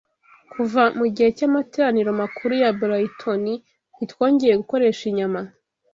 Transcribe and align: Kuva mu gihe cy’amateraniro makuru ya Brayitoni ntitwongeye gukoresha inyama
Kuva 0.51 0.83
mu 0.99 1.05
gihe 1.13 1.29
cy’amateraniro 1.37 2.11
makuru 2.21 2.51
ya 2.61 2.71
Brayitoni 2.79 3.53
ntitwongeye 3.95 4.53
gukoresha 4.61 5.03
inyama 5.11 5.39